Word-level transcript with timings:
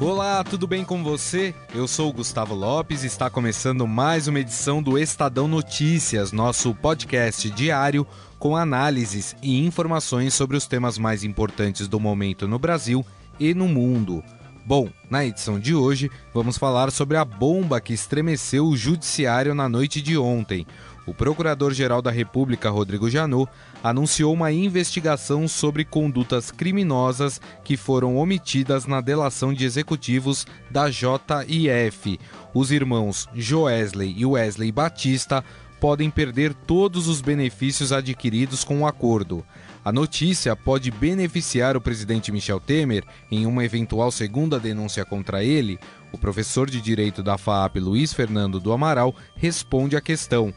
Olá, 0.00 0.42
tudo 0.42 0.66
bem 0.66 0.82
com 0.82 1.04
você? 1.04 1.54
Eu 1.74 1.86
sou 1.86 2.08
o 2.08 2.12
Gustavo 2.14 2.54
Lopes 2.54 3.04
e 3.04 3.06
está 3.06 3.28
começando 3.28 3.86
mais 3.86 4.28
uma 4.28 4.40
edição 4.40 4.82
do 4.82 4.98
Estadão 4.98 5.46
Notícias, 5.46 6.32
nosso 6.32 6.74
podcast 6.74 7.50
diário 7.50 8.06
com 8.38 8.56
análises 8.56 9.36
e 9.42 9.62
informações 9.62 10.32
sobre 10.32 10.56
os 10.56 10.66
temas 10.66 10.96
mais 10.96 11.22
importantes 11.22 11.86
do 11.86 12.00
momento 12.00 12.48
no 12.48 12.58
Brasil 12.58 13.04
e 13.38 13.52
no 13.52 13.68
mundo. 13.68 14.24
Bom, 14.64 14.88
na 15.10 15.26
edição 15.26 15.60
de 15.60 15.74
hoje 15.74 16.10
vamos 16.32 16.56
falar 16.56 16.90
sobre 16.90 17.18
a 17.18 17.24
bomba 17.24 17.78
que 17.78 17.92
estremeceu 17.92 18.68
o 18.68 18.76
judiciário 18.78 19.54
na 19.54 19.68
noite 19.68 20.00
de 20.00 20.16
ontem 20.16 20.66
o 21.06 21.14
Procurador-Geral 21.14 22.02
da 22.02 22.10
República, 22.10 22.70
Rodrigo 22.70 23.08
Janot, 23.10 23.50
anunciou 23.82 24.32
uma 24.32 24.52
investigação 24.52 25.48
sobre 25.48 25.84
condutas 25.84 26.50
criminosas 26.50 27.40
que 27.64 27.76
foram 27.76 28.16
omitidas 28.16 28.86
na 28.86 29.00
delação 29.00 29.52
de 29.52 29.64
executivos 29.64 30.46
da 30.70 30.90
JIF. 30.90 32.18
Os 32.52 32.70
irmãos 32.70 33.28
Joesley 33.34 34.14
e 34.16 34.26
Wesley 34.26 34.70
Batista 34.70 35.44
podem 35.80 36.10
perder 36.10 36.52
todos 36.52 37.08
os 37.08 37.22
benefícios 37.22 37.90
adquiridos 37.90 38.62
com 38.62 38.82
o 38.82 38.86
acordo. 38.86 39.44
A 39.82 39.90
notícia 39.90 40.54
pode 40.54 40.90
beneficiar 40.90 41.74
o 41.74 41.80
presidente 41.80 42.30
Michel 42.30 42.60
Temer 42.60 43.02
em 43.30 43.46
uma 43.46 43.64
eventual 43.64 44.10
segunda 44.10 44.60
denúncia 44.60 45.06
contra 45.06 45.42
ele. 45.42 45.78
O 46.12 46.18
professor 46.18 46.68
de 46.68 46.82
direito 46.82 47.22
da 47.22 47.38
FAAP, 47.38 47.76
Luiz 47.76 48.12
Fernando 48.12 48.60
do 48.60 48.72
Amaral, 48.72 49.14
responde 49.34 49.96
à 49.96 50.00
questão. 50.00 50.52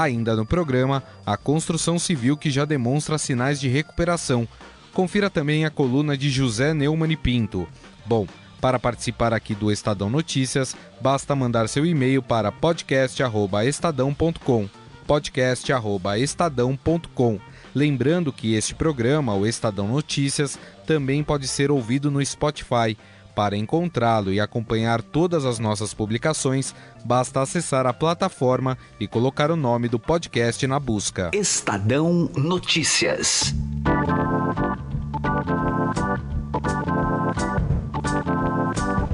Ainda 0.00 0.36
no 0.36 0.46
programa, 0.46 1.02
a 1.26 1.36
construção 1.36 1.98
civil 1.98 2.36
que 2.36 2.50
já 2.50 2.64
demonstra 2.64 3.18
sinais 3.18 3.58
de 3.58 3.66
recuperação. 3.68 4.46
Confira 4.92 5.28
também 5.28 5.64
a 5.64 5.70
coluna 5.70 6.16
de 6.16 6.30
José 6.30 6.72
Neumann 6.72 7.16
Pinto. 7.16 7.66
Bom, 8.06 8.24
para 8.60 8.78
participar 8.78 9.34
aqui 9.34 9.56
do 9.56 9.72
Estadão 9.72 10.08
Notícias, 10.08 10.76
basta 11.00 11.34
mandar 11.34 11.68
seu 11.68 11.84
e-mail 11.84 12.22
para 12.22 12.52
podcast@estadão.com. 12.52 14.68
podcast@estadão.com. 15.04 17.40
Lembrando 17.74 18.32
que 18.32 18.54
este 18.54 18.72
programa, 18.74 19.34
o 19.34 19.44
Estadão 19.46 19.88
Notícias, 19.88 20.56
também 20.86 21.24
pode 21.24 21.48
ser 21.48 21.72
ouvido 21.72 22.10
no 22.10 22.24
Spotify. 22.24 22.96
Para 23.38 23.56
encontrá-lo 23.56 24.32
e 24.32 24.40
acompanhar 24.40 25.00
todas 25.00 25.44
as 25.44 25.60
nossas 25.60 25.94
publicações, 25.94 26.74
basta 27.04 27.40
acessar 27.40 27.86
a 27.86 27.92
plataforma 27.92 28.76
e 28.98 29.06
colocar 29.06 29.48
o 29.52 29.54
nome 29.54 29.88
do 29.88 29.96
podcast 29.96 30.66
na 30.66 30.80
busca. 30.80 31.30
Estadão 31.32 32.28
Notícias. 32.34 33.54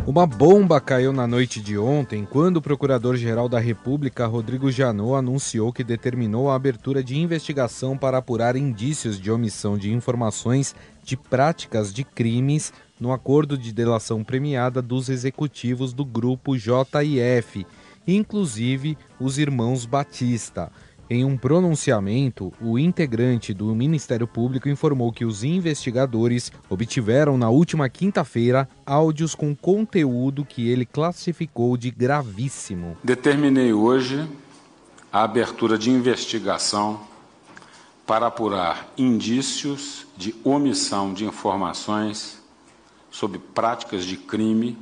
Uma 0.07 0.27
bomba 0.27 0.81
caiu 0.81 1.13
na 1.13 1.27
noite 1.27 1.61
de 1.61 1.77
ontem 1.77 2.25
quando 2.25 2.59
o 2.59 2.63
Procurador-Geral 2.63 3.47
da 3.47 3.59
República, 3.59 4.27
Rodrigo 4.27 4.71
Janot, 4.71 5.19
anunciou 5.19 5.71
que 5.71 5.85
determinou 5.85 6.51
a 6.51 6.55
abertura 6.55 7.03
de 7.03 7.19
investigação 7.19 7.99
para 7.99 8.17
apurar 8.17 8.57
indícios 8.57 9.21
de 9.21 9.31
omissão 9.31 9.77
de 9.77 9.93
informações 9.93 10.75
de 11.03 11.17
práticas 11.17 11.93
de 11.93 12.05
crimes 12.05 12.73
no 12.99 13.13
acordo 13.13 13.57
de 13.59 13.73
delação 13.73 14.23
premiada 14.23 14.81
dos 14.81 15.09
executivos 15.09 15.93
do 15.93 16.05
grupo 16.05 16.57
JIF, 16.57 17.67
inclusive 18.07 18.97
os 19.19 19.39
irmãos 19.39 19.87
Batista. 19.87 20.71
Em 21.09 21.23
um 21.23 21.37
pronunciamento, 21.37 22.51
o 22.61 22.79
integrante 22.79 23.53
do 23.53 23.75
Ministério 23.75 24.27
Público 24.27 24.71
informou 24.71 25.13
que 25.13 25.25
os 25.25 25.45
investigadores 25.45 26.51
obtiveram 26.69 27.37
na 27.37 27.51
última 27.51 27.89
quinta-feira 27.91 28.67
áudios 28.87 29.35
com 29.35 29.55
conteúdo 29.55 30.47
que 30.47 30.69
ele 30.69 30.87
classificou 30.87 31.77
de 31.77 31.91
gravíssimo. 31.91 32.97
Determinei 33.05 33.73
hoje 33.73 34.27
a 35.13 35.25
abertura 35.25 35.77
de 35.77 35.91
investigação 35.91 37.01
para 38.07 38.27
apurar 38.27 38.91
indícios 38.97 40.07
de 40.17 40.35
omissão 40.43 41.13
de 41.13 41.25
informações 41.25 42.43
sobre 43.15 43.39
práticas 43.39 44.05
de 44.05 44.17
crime 44.17 44.77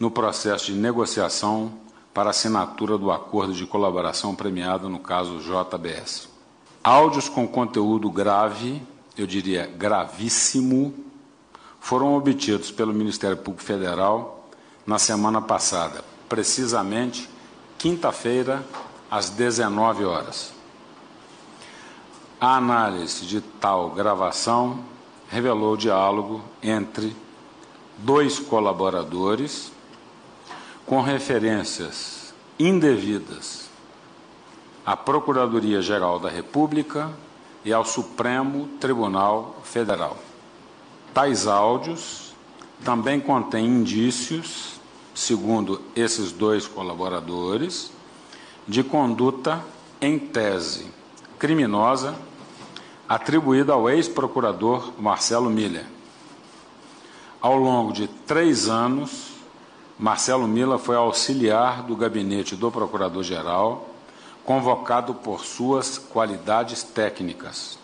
no 0.00 0.10
processo 0.10 0.64
de 0.66 0.72
negociação 0.72 1.70
para 2.14 2.30
assinatura 2.30 2.96
do 2.96 3.10
acordo 3.12 3.52
de 3.52 3.66
colaboração 3.66 4.34
premiado 4.34 4.88
no 4.88 4.98
caso 4.98 5.38
JBS. 5.38 6.30
Áudios 6.82 7.28
com 7.28 7.46
conteúdo 7.46 8.10
grave, 8.10 8.82
eu 9.18 9.26
diria 9.26 9.66
gravíssimo, 9.66 10.94
foram 11.78 12.16
obtidos 12.16 12.70
pelo 12.70 12.94
Ministério 12.94 13.36
Público 13.36 13.62
Federal 13.62 14.48
na 14.86 14.98
semana 14.98 15.42
passada, 15.42 16.02
precisamente 16.30 17.28
quinta-feira, 17.76 18.64
às 19.10 19.28
19 19.28 20.06
horas. 20.06 20.54
A 22.40 22.56
análise 22.56 23.26
de 23.26 23.42
tal 23.42 23.90
gravação 23.90 24.82
revelou 25.28 25.74
o 25.74 25.76
diálogo 25.76 26.42
entre 26.62 27.14
dois 28.04 28.40
colaboradores 28.40 29.72
com 30.84 31.00
referências 31.00 32.34
indevidas 32.58 33.70
à 34.84 34.96
Procuradoria-Geral 34.96 36.18
da 36.18 36.28
República 36.28 37.10
e 37.64 37.72
ao 37.72 37.84
Supremo 37.84 38.66
Tribunal 38.80 39.56
Federal. 39.62 40.16
Tais 41.14 41.46
áudios 41.46 42.34
também 42.84 43.20
contêm 43.20 43.66
indícios, 43.66 44.80
segundo 45.14 45.80
esses 45.94 46.32
dois 46.32 46.66
colaboradores, 46.66 47.92
de 48.66 48.82
conduta 48.82 49.64
em 50.00 50.18
tese 50.18 50.86
criminosa 51.38 52.16
atribuída 53.08 53.72
ao 53.74 53.88
ex-procurador 53.88 54.92
Marcelo 54.98 55.48
Miller 55.48 55.86
ao 57.42 57.56
longo 57.56 57.92
de 57.92 58.06
três 58.06 58.68
anos, 58.68 59.32
Marcelo 59.98 60.46
Mila 60.46 60.78
foi 60.78 60.94
auxiliar 60.94 61.82
do 61.82 61.96
gabinete 61.96 62.54
do 62.54 62.70
Procurador-Geral, 62.70 63.90
convocado 64.44 65.12
por 65.12 65.44
suas 65.44 65.98
qualidades 65.98 66.84
técnicas. 66.84 67.78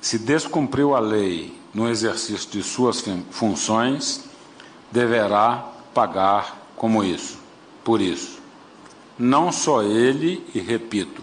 Se 0.00 0.18
descumpriu 0.18 0.96
a 0.96 0.98
lei 0.98 1.56
no 1.72 1.88
exercício 1.88 2.50
de 2.50 2.62
suas 2.62 3.04
funções, 3.30 4.24
deverá 4.90 5.64
pagar 5.94 6.56
como 6.76 7.04
isso, 7.04 7.38
por 7.84 8.00
isso. 8.00 8.40
Não 9.16 9.52
só 9.52 9.82
ele, 9.82 10.44
e 10.52 10.58
repito, 10.58 11.22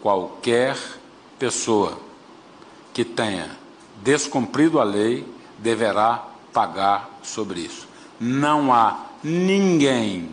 qualquer 0.00 0.78
pessoa 1.38 1.98
que 2.94 3.04
tenha 3.04 3.50
descumprido 4.02 4.80
a 4.80 4.84
lei 4.84 5.26
deverá 5.58 6.33
pagar 6.54 7.18
sobre 7.22 7.60
isso. 7.60 7.86
Não 8.18 8.72
há 8.72 8.96
ninguém, 9.22 10.30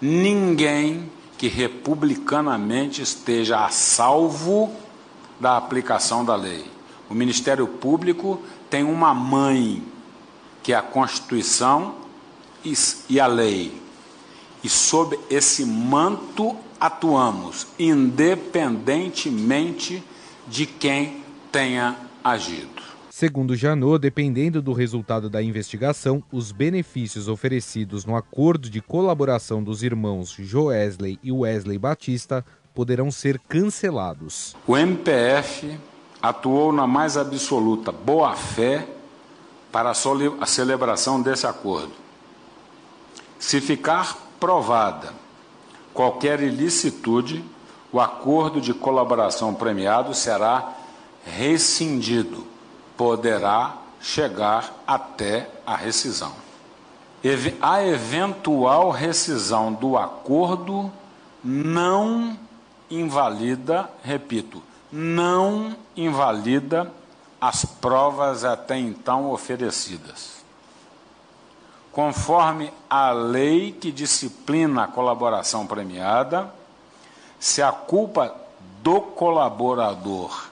ninguém 0.00 1.10
que 1.38 1.48
republicanamente 1.48 3.00
esteja 3.00 3.64
a 3.64 3.70
salvo 3.70 4.74
da 5.38 5.56
aplicação 5.56 6.24
da 6.24 6.34
lei. 6.34 6.66
O 7.08 7.14
Ministério 7.14 7.68
Público 7.68 8.42
tem 8.68 8.82
uma 8.82 9.14
mãe, 9.14 9.80
que 10.62 10.72
é 10.72 10.76
a 10.76 10.82
Constituição 10.82 11.94
e 13.08 13.20
a 13.20 13.28
lei. 13.28 13.80
E 14.64 14.68
sob 14.68 15.16
esse 15.30 15.64
manto 15.64 16.56
atuamos, 16.80 17.68
independentemente 17.78 20.02
de 20.48 20.66
quem 20.66 21.22
tenha 21.52 21.96
agido. 22.24 22.75
Segundo 23.18 23.56
Janot, 23.56 23.98
dependendo 23.98 24.60
do 24.60 24.74
resultado 24.74 25.30
da 25.30 25.42
investigação, 25.42 26.22
os 26.30 26.52
benefícios 26.52 27.28
oferecidos 27.28 28.04
no 28.04 28.14
acordo 28.14 28.68
de 28.68 28.82
colaboração 28.82 29.64
dos 29.64 29.82
irmãos 29.82 30.36
Joesley 30.38 31.18
e 31.22 31.32
Wesley 31.32 31.78
Batista 31.78 32.44
poderão 32.74 33.10
ser 33.10 33.38
cancelados. 33.38 34.54
O 34.66 34.76
MPF 34.76 35.80
atuou 36.20 36.70
na 36.74 36.86
mais 36.86 37.16
absoluta 37.16 37.90
boa-fé 37.90 38.86
para 39.72 39.92
a 39.92 40.46
celebração 40.46 41.22
desse 41.22 41.46
acordo. 41.46 41.92
Se 43.38 43.62
ficar 43.62 44.14
provada 44.38 45.14
qualquer 45.94 46.42
ilicitude, 46.42 47.42
o 47.90 47.98
acordo 47.98 48.60
de 48.60 48.74
colaboração 48.74 49.54
premiado 49.54 50.12
será 50.12 50.76
rescindido 51.24 52.55
poderá 52.96 53.76
chegar 54.00 54.72
até 54.86 55.48
a 55.66 55.76
rescisão. 55.76 56.32
A 57.60 57.82
eventual 57.82 58.90
rescisão 58.90 59.72
do 59.72 59.96
acordo 59.96 60.90
não 61.42 62.38
invalida, 62.90 63.90
repito, 64.02 64.62
não 64.92 65.76
invalida 65.96 66.92
as 67.40 67.64
provas 67.64 68.44
até 68.44 68.78
então 68.78 69.30
oferecidas. 69.30 70.36
Conforme 71.90 72.72
a 72.88 73.10
lei 73.10 73.72
que 73.72 73.90
disciplina 73.90 74.84
a 74.84 74.88
colaboração 74.88 75.66
premiada, 75.66 76.52
se 77.40 77.62
a 77.62 77.72
culpa 77.72 78.34
do 78.82 79.00
colaborador 79.00 80.48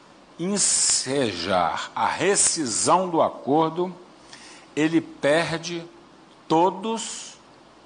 ensejar 1.07 1.91
a 1.95 2.07
rescisão 2.07 3.09
do 3.09 3.21
acordo, 3.21 3.95
ele 4.75 5.01
perde 5.01 5.85
todos 6.49 7.35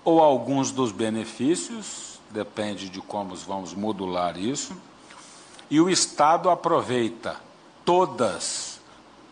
ou 0.05 0.23
alguns 0.23 0.71
dos 0.71 0.93
benefícios, 0.93 2.21
depende 2.31 2.89
de 2.89 3.01
como 3.01 3.35
vamos 3.35 3.75
modular 3.75 4.39
isso, 4.39 4.77
e 5.69 5.81
o 5.81 5.91
Estado 5.91 6.49
aproveita 6.49 7.37
todas, 7.85 8.81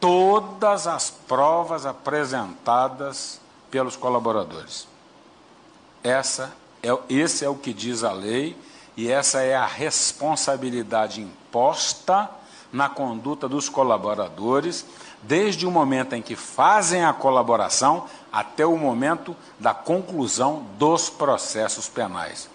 todas 0.00 0.86
as 0.86 1.10
provas 1.10 1.86
apresentadas 1.86 3.40
pelos 3.70 3.96
colaboradores. 3.96 4.86
Essa 6.02 6.52
é, 6.82 6.88
esse 7.08 7.44
é 7.44 7.48
o 7.48 7.54
que 7.54 7.72
diz 7.72 8.04
a 8.04 8.12
lei 8.12 8.56
e 8.96 9.08
essa 9.10 9.40
é 9.40 9.54
a 9.54 9.66
responsabilidade 9.66 11.20
imposta 11.20 12.30
na 12.76 12.90
conduta 12.90 13.48
dos 13.48 13.70
colaboradores, 13.70 14.84
desde 15.22 15.66
o 15.66 15.70
momento 15.70 16.12
em 16.12 16.20
que 16.20 16.36
fazem 16.36 17.06
a 17.06 17.12
colaboração 17.14 18.04
até 18.30 18.66
o 18.66 18.76
momento 18.76 19.34
da 19.58 19.72
conclusão 19.72 20.62
dos 20.78 21.08
processos 21.08 21.88
penais. 21.88 22.50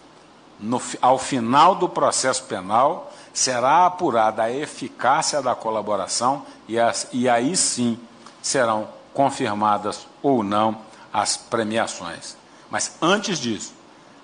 No, 0.60 0.80
ao 1.02 1.18
final 1.18 1.74
do 1.74 1.90
processo 1.90 2.44
penal, 2.44 3.12
será 3.34 3.88
apurada 3.88 4.44
a 4.44 4.52
eficácia 4.52 5.42
da 5.42 5.56
colaboração 5.56 6.46
e, 6.68 6.80
as, 6.80 7.08
e 7.12 7.28
aí 7.28 7.58
sim 7.58 8.00
serão 8.44 8.88
confirmadas 9.16 10.06
ou 10.22 10.44
não 10.44 10.78
as 11.12 11.36
premiações. 11.36 12.38
Mas 12.70 12.96
antes 13.02 13.40
disso, 13.40 13.74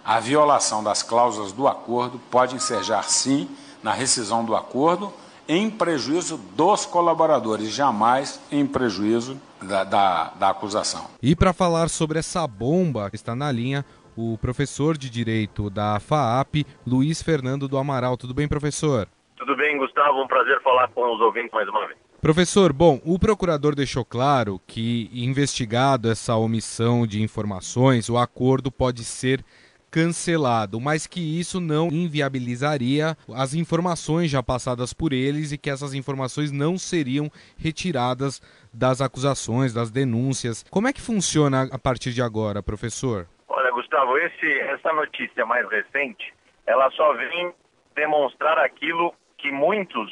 a 0.06 0.20
violação 0.20 0.84
das 0.84 1.02
cláusulas 1.02 1.52
do 1.52 1.68
acordo 1.68 2.22
pode 2.30 2.56
ensejar 2.56 3.04
sim 3.06 3.50
na 3.82 3.94
rescisão 3.94 4.46
do 4.46 4.56
acordo 4.56 5.12
em 5.48 5.70
prejuízo 5.70 6.38
dos 6.56 6.86
colaboradores, 6.86 7.70
jamais 7.70 8.42
em 8.52 8.66
prejuízo 8.66 9.40
da, 9.62 9.84
da, 9.84 10.24
da 10.32 10.50
acusação. 10.50 11.08
E 11.22 11.36
para 11.36 11.54
falar 11.54 11.90
sobre 11.90 12.20
essa 12.20 12.46
bomba 12.46 13.10
que 13.10 13.16
está 13.16 13.36
na 13.36 13.52
linha, 13.52 13.86
o 14.16 14.38
professor 14.38 14.98
de 14.98 15.10
Direito 15.10 15.70
da 15.70 16.00
FAAP, 16.00 16.66
Luiz 16.86 17.22
Fernando 17.22 17.68
do 17.68 17.78
Amaral. 17.78 18.18
Tudo 18.18 18.34
bem, 18.34 18.48
professor? 18.48 19.08
Tudo 19.38 19.56
bem, 19.56 19.78
Gustavo. 19.78 20.22
Um 20.22 20.28
prazer 20.28 20.62
falar 20.64 20.88
com 20.90 21.14
os 21.14 21.22
ouvintes 21.22 21.52
mais 21.52 21.70
uma 21.70 21.86
vez. 21.86 21.98
Professor, 22.20 22.74
bom, 22.74 23.00
o 23.06 23.20
procurador 23.20 23.76
deixou 23.76 24.04
claro 24.04 24.60
que, 24.66 25.10
investigado 25.14 26.10
essa 26.10 26.36
omissão 26.36 27.06
de 27.06 27.22
informações, 27.22 28.10
o 28.10 28.18
acordo 28.18 28.72
pode 28.72 29.04
ser 29.04 29.46
cancelado, 29.92 30.80
mas 30.80 31.08
que 31.08 31.40
isso 31.40 31.60
não 31.60 31.88
inviabilizaria 31.88 33.16
as 33.34 33.54
informações 33.54 34.30
já 34.30 34.44
passadas 34.44 34.94
por 34.94 35.14
eles 35.14 35.52
e 35.52 35.58
que 35.58 35.70
essas 35.70 35.94
informações 35.94 36.52
não 36.52 36.78
seriam 36.78 37.30
retiradas 37.58 38.42
das 38.74 39.02
acusações, 39.02 39.74
das 39.74 39.90
denúncias. 39.90 40.64
Como 40.70 40.88
é 40.88 40.94
que 40.94 41.02
funciona 41.02 41.68
a 41.72 41.80
partir 41.80 42.12
de 42.12 42.22
agora, 42.22 42.62
professor? 42.62 43.28
Olha, 43.48 43.72
Gustavo, 43.72 44.18
esse, 44.18 44.60
essa 44.60 44.92
notícia 44.94 45.46
mais 45.46 45.68
recente, 45.70 46.34
ela 46.66 46.90
só 46.92 47.14
vem 47.14 47.54
demonstrar 47.96 48.60
aquilo 48.60 49.14
que 49.38 49.52
muitos 49.52 50.12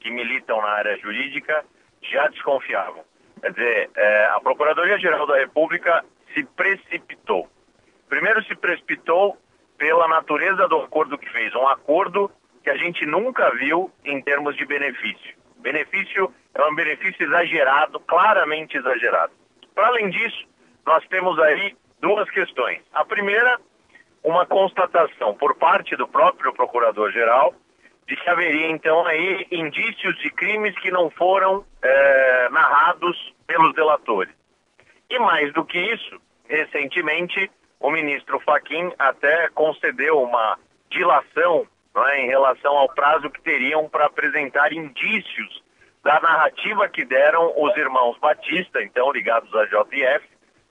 que 0.00 0.10
militam 0.10 0.60
na 0.62 0.68
área 0.68 0.96
jurídica 0.98 1.64
já 2.02 2.28
desconfiavam. 2.28 3.04
Quer 3.40 3.52
dizer, 3.52 3.90
é, 3.96 4.26
a 4.26 4.40
Procuradoria-Geral 4.40 5.26
da 5.26 5.36
República 5.36 6.04
se 6.32 6.44
precipitou 6.56 7.48
Primeiro 8.10 8.42
se 8.44 8.56
precipitou 8.56 9.38
pela 9.78 10.08
natureza 10.08 10.66
do 10.68 10.78
acordo 10.78 11.16
que 11.16 11.30
fez, 11.30 11.54
um 11.54 11.68
acordo 11.68 12.28
que 12.62 12.68
a 12.68 12.76
gente 12.76 13.06
nunca 13.06 13.48
viu 13.54 13.90
em 14.04 14.20
termos 14.20 14.56
de 14.56 14.66
benefício. 14.66 15.38
Benefício 15.58 16.34
é 16.52 16.64
um 16.64 16.74
benefício 16.74 17.24
exagerado, 17.24 18.00
claramente 18.00 18.76
exagerado. 18.76 19.32
Para 19.74 19.86
além 19.86 20.10
disso, 20.10 20.44
nós 20.84 21.06
temos 21.06 21.38
aí 21.38 21.76
duas 22.00 22.28
questões. 22.30 22.82
A 22.92 23.04
primeira, 23.04 23.60
uma 24.24 24.44
constatação 24.44 25.34
por 25.34 25.54
parte 25.54 25.94
do 25.94 26.08
próprio 26.08 26.52
procurador-geral 26.52 27.54
de 28.08 28.16
que 28.16 28.28
haveria 28.28 28.66
então 28.70 29.06
aí 29.06 29.46
indícios 29.52 30.18
de 30.18 30.30
crimes 30.30 30.76
que 30.80 30.90
não 30.90 31.10
foram 31.10 31.64
é, 31.80 32.48
narrados 32.50 33.32
pelos 33.46 33.72
delatores. 33.72 34.34
E 35.08 35.18
mais 35.20 35.52
do 35.52 35.64
que 35.64 35.78
isso, 35.78 36.20
recentemente 36.48 37.48
o 37.80 37.90
ministro 37.90 38.38
Faquim 38.40 38.92
até 38.98 39.48
concedeu 39.48 40.22
uma 40.22 40.58
dilação 40.90 41.66
é, 41.96 42.20
em 42.22 42.28
relação 42.28 42.76
ao 42.76 42.88
prazo 42.92 43.30
que 43.30 43.40
teriam 43.40 43.88
para 43.88 44.06
apresentar 44.06 44.72
indícios 44.72 45.62
da 46.04 46.20
narrativa 46.20 46.88
que 46.88 47.04
deram 47.04 47.52
os 47.56 47.76
irmãos 47.76 48.18
Batista, 48.18 48.82
então 48.82 49.10
ligados 49.10 49.52
à 49.54 49.64
JF, 49.64 50.26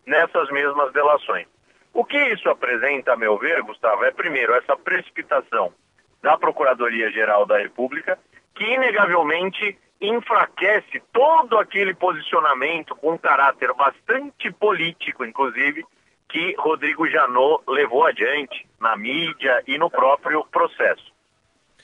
nessas 0.06 0.50
mesmas 0.50 0.94
delações. 0.94 1.48
O 1.94 2.06
que 2.06 2.18
isso 2.18 2.50
apresenta, 2.50 3.14
a 3.14 3.18
meu 3.18 3.38
ver, 3.38 3.62
Gustavo, 3.64 4.04
é 4.06 4.12
primeiro 4.12 4.54
essa 4.54 4.78
precipitação 4.78 5.74
da 6.22 6.38
Procuradoria-Geral 6.38 7.46
da 7.46 7.58
República, 7.58 8.18
que 8.56 8.64
inegavelmente 8.64 9.78
enfraquece 10.02 11.02
todo 11.12 11.58
aquele 11.58 11.94
posicionamento 11.94 12.96
com 12.96 13.18
caráter 13.18 13.74
bastante 13.74 14.52
político, 14.52 15.26
inclusive, 15.26 15.86
que 16.30 16.56
Rodrigo 16.60 17.08
Janot 17.08 17.64
levou 17.68 18.06
adiante 18.06 18.66
na 18.80 18.96
mídia 18.96 19.64
e 19.68 19.78
no 19.78 19.90
próprio 19.90 20.46
processo. 20.46 21.12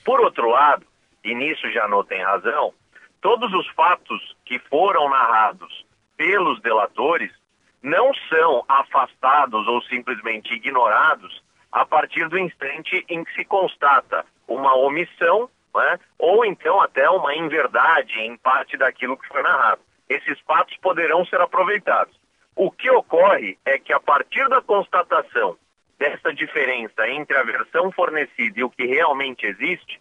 Por 0.06 0.22
outro 0.22 0.50
lado, 0.50 0.86
e 1.24 1.34
nisso 1.34 1.70
Janot 1.72 2.08
tem 2.08 2.24
razão, 2.24 2.74
todos 3.20 3.52
os 3.54 3.68
fatos 3.70 4.38
que 4.46 4.60
foram 4.60 5.10
narrados 5.10 5.86
pelos 6.16 6.62
delatores 6.62 7.32
não 7.82 8.14
são 8.30 8.64
afastados 8.68 9.68
ou 9.68 9.82
simplesmente 9.84 10.54
ignorados 10.54 11.44
a 11.72 11.86
partir 11.86 12.30
do 12.30 12.38
instante 12.38 13.04
em 13.10 13.24
que 13.24 13.34
se 13.34 13.46
constata 13.46 14.26
uma 14.48 14.76
omissão 14.76 15.50
né, 15.76 16.00
ou 16.18 16.46
então 16.46 16.82
até 16.82 17.10
uma 17.10 17.36
inverdade 17.36 18.20
em 18.22 18.38
parte 18.38 18.78
daquilo 18.78 19.18
que 19.18 19.28
foi 19.28 19.42
narrado. 19.42 19.82
Esses 20.08 20.40
fatos 20.42 20.78
poderão 20.78 21.26
ser 21.26 21.42
aproveitados. 21.42 22.16
O 22.56 22.72
que 22.72 22.90
ocorre 22.90 23.58
é 23.66 23.78
que 23.78 23.92
a 23.92 24.00
partir 24.00 24.48
da 24.48 24.62
constatação 24.62 25.58
dessa 26.00 26.34
diferença 26.34 27.08
entre 27.10 27.38
a 27.38 27.44
versão 27.44 27.92
fornecida 27.92 28.60
e 28.60 28.64
o 28.64 28.70
que 28.70 28.86
realmente 28.86 29.46
existe, 29.46 30.00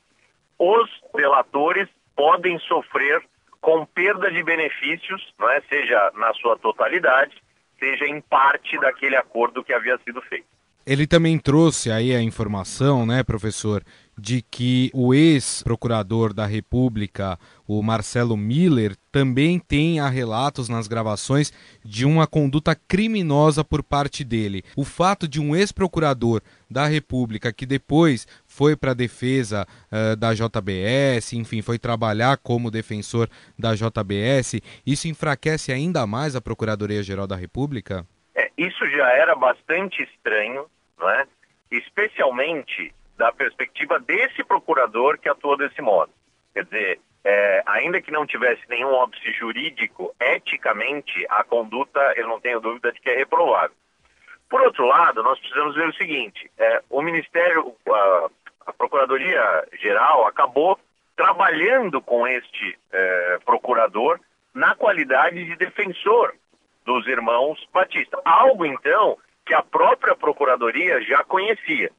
os 0.59 0.89
delatores 1.15 1.89
podem 2.17 2.59
sofrer 2.61 3.23
com 3.61 3.85
perda 3.87 4.31
de 4.31 4.43
benefícios, 4.43 5.35
não 5.39 5.51
é? 5.51 5.61
seja 5.69 6.13
na 6.17 6.33
sua 6.35 6.57
totalidade, 6.59 7.35
seja 7.79 8.07
em 8.07 8.21
parte 8.21 8.79
daquele 8.79 9.17
acordo 9.17 9.65
que 9.65 9.73
havia 9.73 9.99
sido 10.05 10.21
feito. 10.23 10.47
Ele 10.87 11.07
também 11.07 11.39
trouxe 11.39 11.91
aí 11.91 12.15
a 12.15 12.21
informação, 12.21 13.07
né, 13.07 13.25
professor, 13.25 13.83
de 14.19 14.43
que 14.43 14.91
o 14.95 15.13
ex-procurador 15.13 16.33
da 16.33 16.47
República, 16.47 17.39
o 17.67 17.83
Marcelo 17.83 18.37
Miller, 18.37 18.97
também 19.11 19.59
tem 19.59 20.01
a 20.01 20.09
relatos 20.09 20.69
nas 20.69 20.87
gravações 20.87 21.53
de 21.85 22.05
uma 22.05 22.27
conduta 22.27 22.75
criminosa 22.75 23.65
por 23.65 23.83
parte 23.83 24.25
dele. 24.25 24.63
O 24.77 24.85
fato 24.85 25.27
de 25.27 25.41
um 25.41 25.55
ex-procurador 25.55 26.41
da 26.71 26.87
República 26.87 27.53
que 27.53 27.67
depois 27.67 28.27
foi 28.47 28.77
para 28.77 28.93
a 28.93 28.95
defesa 28.95 29.67
uh, 29.91 30.17
da 30.17 30.33
JBS, 30.35 31.33
enfim, 31.35 31.63
foi 31.63 31.79
trabalhar 31.79 32.37
como 32.39 32.71
defensor 32.71 33.29
da 33.59 33.75
JBS, 33.75 34.61
isso 34.87 35.09
enfraquece 35.09 35.73
ainda 35.73 36.07
mais 36.07 36.35
a 36.35 36.41
Procuradoria-Geral 36.41 37.27
da 37.27 37.37
República? 37.37 38.07
É, 38.35 38.51
isso 38.59 38.89
já 38.91 39.09
era 39.13 39.35
bastante 39.37 40.03
estranho 40.03 40.67
não 40.99 41.11
é? 41.11 41.27
especialmente 41.71 42.93
da 43.17 43.33
perspectiva 43.33 43.99
desse 44.01 44.43
procurador 44.45 45.19
que 45.19 45.29
atuou 45.29 45.57
desse 45.57 45.81
modo. 45.81 46.13
Quer 46.53 46.65
dizer, 46.65 47.01
é, 47.25 47.63
ainda 47.67 48.03
que 48.03 48.11
não 48.11 48.27
tivesse 48.27 48.63
nenhum 48.69 48.93
óbice 48.93 49.33
jurídico, 49.33 50.15
eticamente, 50.21 51.25
a 51.31 51.43
conduta, 51.43 52.01
eu 52.17 52.29
não 52.29 52.41
tenho 52.41 52.61
dúvida 52.61 52.93
de 52.93 53.01
que 53.01 53.11
é 53.11 53.17
reprovável. 53.17 53.75
Por 54.49 54.61
outro 54.61 54.87
lado, 54.87 55.23
nós 55.23 55.39
precisamos 55.39 55.75
ver 55.75 55.89
o 55.89 55.95
seguinte: 55.95 56.51
é, 56.59 56.83
o 56.91 57.03
Ministério, 57.03 57.75
a, 57.89 58.31
a 58.67 58.73
Procuradoria 58.73 59.67
Geral 59.81 60.27
acabou 60.27 60.79
trabalhando 61.17 62.01
com 62.03 62.27
este 62.27 62.79
é, 62.93 63.39
procurador 63.45 64.21
na 64.53 64.75
qualidade 64.75 65.45
de 65.45 65.57
defensor 65.57 66.35
dos 66.85 67.07
irmãos 67.07 67.67
Batista. 67.73 68.21
Algo, 68.25 68.67
então, 68.67 69.17
que 69.47 69.55
a 69.55 69.63
própria 69.63 70.15
Procuradoria 70.15 71.01
já 71.03 71.25
conhecia. 71.25 71.91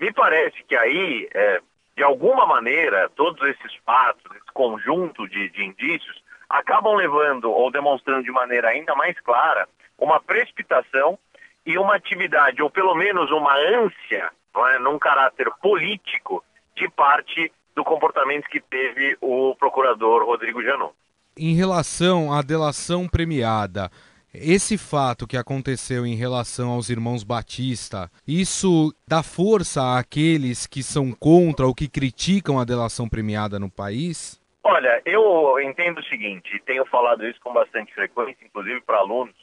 Me 0.00 0.12
parece 0.12 0.62
que 0.64 0.76
aí, 0.76 1.28
é, 1.32 1.60
de 1.96 2.02
alguma 2.02 2.46
maneira, 2.46 3.08
todos 3.10 3.40
esses 3.48 3.74
fatos, 3.84 4.24
esse 4.36 4.52
conjunto 4.52 5.28
de, 5.28 5.48
de 5.50 5.64
indícios, 5.64 6.22
acabam 6.48 6.94
levando 6.94 7.50
ou 7.50 7.70
demonstrando 7.70 8.24
de 8.24 8.30
maneira 8.30 8.68
ainda 8.68 8.94
mais 8.94 9.18
clara 9.20 9.68
uma 9.98 10.20
precipitação 10.20 11.18
e 11.64 11.78
uma 11.78 11.94
atividade, 11.94 12.60
ou 12.62 12.68
pelo 12.68 12.94
menos 12.94 13.30
uma 13.30 13.54
ânsia, 13.56 14.30
é, 14.56 14.78
num 14.80 14.98
caráter 14.98 15.50
político, 15.62 16.44
de 16.74 16.88
parte 16.88 17.52
do 17.74 17.84
comportamento 17.84 18.48
que 18.48 18.60
teve 18.60 19.16
o 19.20 19.54
procurador 19.54 20.24
Rodrigo 20.24 20.62
Janot. 20.62 20.94
Em 21.36 21.54
relação 21.54 22.32
à 22.32 22.42
delação 22.42 23.08
premiada, 23.08 23.90
esse 24.34 24.78
fato 24.78 25.26
que 25.26 25.36
aconteceu 25.36 26.06
em 26.06 26.14
relação 26.14 26.70
aos 26.70 26.88
irmãos 26.88 27.22
Batista, 27.22 28.10
isso 28.26 28.94
dá 29.06 29.22
força 29.22 29.98
àqueles 29.98 30.66
que 30.66 30.82
são 30.82 31.12
contra 31.12 31.66
ou 31.66 31.74
que 31.74 31.88
criticam 31.88 32.58
a 32.58 32.64
delação 32.64 33.08
premiada 33.08 33.58
no 33.58 33.70
país? 33.70 34.40
Olha, 34.64 35.02
eu 35.04 35.60
entendo 35.60 35.98
o 35.98 36.04
seguinte, 36.04 36.62
tenho 36.64 36.86
falado 36.86 37.26
isso 37.26 37.40
com 37.40 37.52
bastante 37.52 37.92
frequência, 37.92 38.44
inclusive 38.44 38.80
para 38.80 38.98
alunos, 38.98 39.34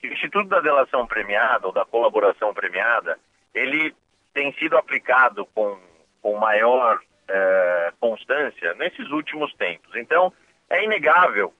que 0.00 0.08
o 0.08 0.12
Instituto 0.12 0.48
da 0.48 0.60
Delação 0.60 1.06
Premiada 1.06 1.66
ou 1.66 1.72
da 1.72 1.84
Colaboração 1.84 2.54
Premiada, 2.54 3.18
ele 3.54 3.94
tem 4.32 4.52
sido 4.54 4.78
aplicado 4.78 5.44
com, 5.54 5.76
com 6.22 6.38
maior 6.38 7.00
é, 7.28 7.92
constância 8.00 8.72
nesses 8.74 9.10
últimos 9.10 9.52
tempos. 9.54 9.94
Então, 9.96 10.32
é 10.70 10.84
inegável 10.84 11.52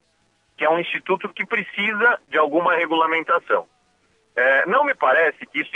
que 0.61 0.65
é 0.67 0.69
um 0.69 0.79
instituto 0.79 1.27
que 1.31 1.47
precisa 1.47 2.21
de 2.29 2.37
alguma 2.37 2.75
regulamentação. 2.75 3.67
É, 4.37 4.67
não 4.67 4.85
me 4.85 4.95
parece 4.95 5.47
que 5.47 5.59
isso 5.59 5.71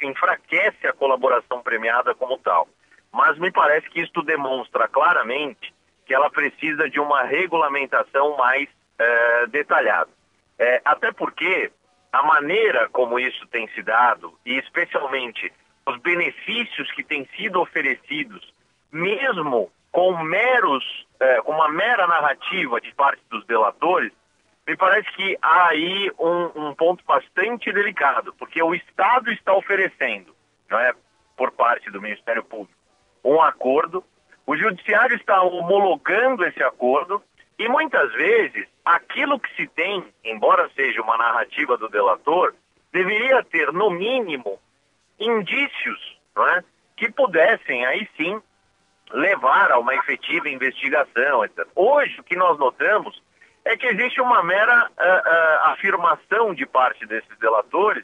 enfraquece 0.00 0.86
a 0.86 0.92
colaboração 0.92 1.60
premiada 1.60 2.14
como 2.14 2.38
tal, 2.38 2.68
mas 3.12 3.36
me 3.36 3.50
parece 3.50 3.90
que 3.90 4.00
isso 4.00 4.22
demonstra 4.22 4.86
claramente 4.86 5.74
que 6.06 6.14
ela 6.14 6.30
precisa 6.30 6.88
de 6.88 7.00
uma 7.00 7.24
regulamentação 7.24 8.36
mais 8.36 8.68
é, 8.96 9.46
detalhada. 9.48 10.10
É, 10.56 10.80
até 10.84 11.10
porque 11.10 11.72
a 12.12 12.22
maneira 12.22 12.88
como 12.90 13.18
isso 13.18 13.44
tem 13.48 13.66
se 13.70 13.82
dado, 13.82 14.38
e 14.46 14.56
especialmente 14.56 15.52
os 15.84 15.98
benefícios 15.98 16.88
que 16.92 17.02
têm 17.02 17.28
sido 17.36 17.60
oferecidos, 17.60 18.54
mesmo 18.92 19.68
com 19.90 20.16
meros, 20.22 20.84
é, 21.18 21.40
com 21.42 21.50
uma 21.50 21.68
mera 21.68 22.06
narrativa 22.06 22.80
de 22.80 22.94
parte 22.94 23.20
dos 23.28 23.44
delatores, 23.46 24.12
me 24.68 24.76
parece 24.76 25.10
que 25.12 25.38
há 25.40 25.68
aí 25.68 26.12
um, 26.18 26.68
um, 26.68 26.74
ponto 26.74 27.02
bastante 27.06 27.72
delicado, 27.72 28.34
porque 28.34 28.62
o 28.62 28.74
Estado 28.74 29.32
está 29.32 29.54
oferecendo, 29.54 30.36
não 30.68 30.78
é, 30.78 30.92
por 31.34 31.50
parte 31.52 31.90
do 31.90 32.02
Ministério 32.02 32.44
Público, 32.44 32.78
um 33.24 33.40
acordo, 33.40 34.04
o 34.46 34.54
Judiciário 34.54 35.16
está 35.16 35.40
homologando 35.42 36.44
esse 36.44 36.62
acordo 36.62 37.22
e 37.58 37.66
muitas 37.66 38.12
vezes 38.12 38.68
aquilo 38.84 39.40
que 39.40 39.54
se 39.56 39.66
tem, 39.68 40.04
embora 40.22 40.70
seja 40.76 41.00
uma 41.00 41.16
narrativa 41.16 41.78
do 41.78 41.88
delator, 41.88 42.54
deveria 42.92 43.42
ter 43.44 43.72
no 43.72 43.88
mínimo 43.88 44.60
indícios, 45.18 46.18
não 46.36 46.46
é, 46.46 46.62
que 46.94 47.10
pudessem 47.10 47.86
aí 47.86 48.06
sim 48.18 48.38
levar 49.12 49.72
a 49.72 49.78
uma 49.78 49.94
efetiva 49.94 50.50
investigação. 50.50 51.42
Etc. 51.42 51.66
Hoje 51.74 52.20
o 52.20 52.24
que 52.24 52.36
nós 52.36 52.58
notamos 52.58 53.22
é 53.68 53.76
que 53.76 53.86
existe 53.86 54.18
uma 54.20 54.42
mera 54.42 54.88
uh, 54.88 55.68
uh, 55.68 55.72
afirmação 55.72 56.54
de 56.54 56.64
parte 56.64 57.04
desses 57.04 57.38
delatores, 57.38 58.02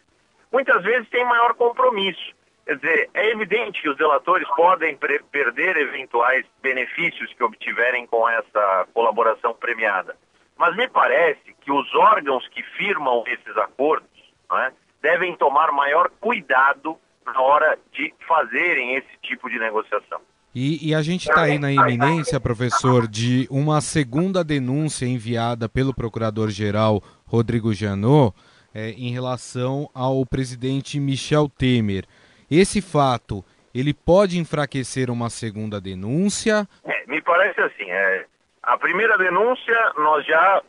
muitas 0.52 0.82
vezes 0.82 1.08
sem 1.08 1.24
maior 1.24 1.54
compromisso. 1.54 2.34
Quer 2.66 2.76
dizer, 2.76 3.10
é 3.14 3.30
evidente 3.30 3.80
que 3.80 3.88
os 3.88 3.96
delatores 3.96 4.46
podem 4.54 4.96
perder 4.96 5.76
eventuais 5.76 6.44
benefícios 6.62 7.32
que 7.32 7.42
obtiverem 7.42 8.06
com 8.06 8.28
essa 8.28 8.86
colaboração 8.92 9.54
premiada. 9.54 10.16
Mas 10.56 10.76
me 10.76 10.86
parece 10.88 11.54
que 11.62 11.72
os 11.72 11.94
órgãos 11.94 12.46
que 12.48 12.62
firmam 12.62 13.24
esses 13.26 13.56
acordos 13.56 14.08
é, 14.52 14.72
devem 15.02 15.34
tomar 15.36 15.72
maior 15.72 16.10
cuidado 16.20 16.98
na 17.24 17.40
hora 17.40 17.78
de 17.92 18.14
fazerem 18.28 18.96
esse 18.96 19.16
tipo 19.22 19.48
de 19.48 19.58
negociação. 19.58 20.20
E, 20.54 20.90
e 20.90 20.94
a 20.94 21.02
gente 21.02 21.28
está 21.28 21.42
aí 21.42 21.58
na 21.58 21.72
iminência, 21.72 22.38
professor, 22.38 23.08
de 23.08 23.48
uma 23.50 23.80
segunda 23.80 24.44
denúncia 24.44 25.04
enviada 25.04 25.68
pelo 25.68 25.92
procurador-geral 25.92 27.02
Rodrigo 27.26 27.74
Janot 27.74 28.32
é, 28.72 28.90
em 28.90 29.10
relação 29.10 29.90
ao 29.92 30.24
presidente 30.24 31.00
Michel 31.00 31.48
Temer. 31.48 32.04
Esse 32.48 32.80
fato, 32.80 33.44
ele 33.74 33.92
pode 33.92 34.38
enfraquecer 34.38 35.10
uma 35.10 35.28
segunda 35.28 35.80
denúncia? 35.80 36.68
É, 36.84 37.04
me 37.08 37.20
parece 37.20 37.60
assim, 37.60 37.90
é, 37.90 38.26
a 38.62 38.78
primeira 38.78 39.18
denúncia 39.18 39.92
nós 39.96 40.24
já 40.24 40.62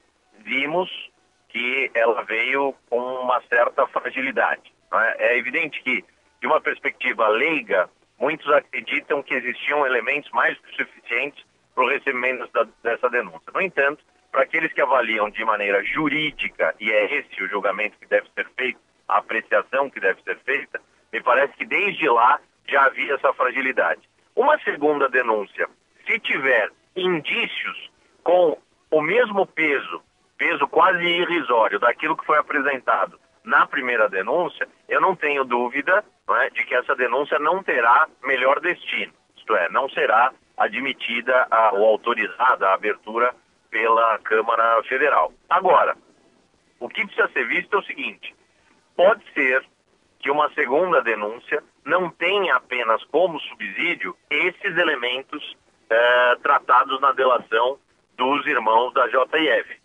vimos 0.44 0.90
que 1.50 1.92
ela 1.94 2.24
veio 2.24 2.74
com 2.90 3.00
uma 3.00 3.40
certa 3.48 3.86
fragilidade. 3.88 4.74
É? 4.92 5.34
é 5.34 5.38
evidente 5.38 5.82
que, 5.84 6.04
de 6.42 6.48
uma 6.48 6.60
perspectiva 6.60 7.28
leiga, 7.28 7.88
muitos 8.20 8.52
acreditam 8.52 9.22
que 9.24 9.34
existiam 9.34 9.86
elementos 9.86 10.30
mais 10.32 10.58
que 10.58 10.76
suficientes 10.76 11.44
para 11.74 11.84
o 11.84 11.90
recebimento 11.90 12.50
dessa 12.82 13.10
denúncia. 13.10 13.52
No 13.54 13.62
entanto, 13.62 14.04
para 14.32 14.44
aqueles 14.44 14.72
que 14.74 14.82
avaliam 14.82 15.30
de 15.30 15.44
maneira 15.46 15.84
jurídica, 15.84 16.76
e 16.80 16.92
é 16.92 17.20
esse 17.20 17.44
o 17.44 17.48
julgamento 17.48 17.98
que 18.00 18.08
deve 18.08 18.28
ser 18.34 18.48
feito, 18.58 18.80
a 19.08 19.18
apreciação 19.18 19.90
que 19.90 20.00
deve 20.00 20.22
ser 20.24 20.38
feita, 20.40 20.82
me 21.12 21.22
parece 21.22 21.54
que 21.54 21.66
desde 21.66 22.10
lá 22.10 22.40
já 22.68 22.86
havia 22.86 23.14
essa 23.14 23.32
fragilidade. 23.34 24.02
Uma 24.36 24.60
segunda 24.60 25.08
denúncia, 25.08 25.70
se 26.06 26.20
tiver 26.20 26.70
indícios 26.96 27.92
com 28.24 28.58
o 28.92 29.02
mesmo 29.02 29.46
peso, 29.46 30.02
peso 30.38 30.68
quase 30.68 31.04
irrisório 31.04 31.80
daquilo 31.80 32.18
que 32.18 32.26
foi 32.26 32.38
apresentado 32.38 33.20
na 33.44 33.68
primeira 33.68 34.10
denúncia, 34.10 34.68
eu 34.90 35.00
não 35.00 35.16
tenho 35.16 35.46
dúvida 35.46 36.04
é, 36.30 36.50
de 36.50 36.64
que 36.66 36.76
essa 36.76 36.96
denúncia 36.96 37.38
não 37.40 37.64
terá 37.64 38.08
melhor 38.24 38.60
destino, 38.60 39.14
isto 39.38 39.56
é, 39.56 39.70
não 39.70 39.90
será 39.90 40.34
admitida 40.58 41.48
a, 41.52 41.74
ou 41.74 41.86
autorizada 41.86 42.70
a 42.70 42.74
abertura 42.74 43.34
pela 43.70 44.18
Câmara 44.20 44.82
Federal. 44.84 45.34
Agora, 45.50 45.96
o 46.80 46.90
que 46.90 47.06
precisa 47.06 47.28
ser 47.30 47.48
visto 47.48 47.76
é 47.76 47.80
o 47.80 47.84
seguinte: 47.84 48.36
pode 48.96 49.24
ser 49.34 49.64
que 50.20 50.32
uma 50.32 50.50
segunda 50.54 51.02
denúncia 51.02 51.64
não 51.86 52.10
tenha 52.10 52.56
apenas 52.56 53.04
como 53.06 53.40
subsídio 53.42 54.16
esses 54.30 54.78
elementos 54.78 55.56
eh, 55.90 56.36
tratados 56.42 57.00
na 57.00 57.12
delação 57.12 57.78
dos 58.18 58.46
irmãos 58.48 58.94
da 58.94 59.08
JIF. 59.08 59.80